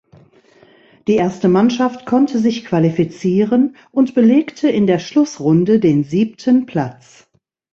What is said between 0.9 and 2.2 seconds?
Die Erste Mannschaft